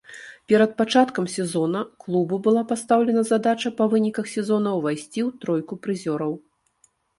Перад 0.51 0.71
пачаткам 0.79 1.27
сезона 1.33 1.81
клубу 2.05 2.39
была 2.47 2.63
пастаўлена 2.71 3.23
задача 3.33 3.73
па 3.83 3.89
выніках 3.93 4.33
сезона 4.35 4.69
ўвайсці 4.81 5.19
ў 5.27 5.45
тройку 5.47 5.81
прызёраў. 5.87 6.33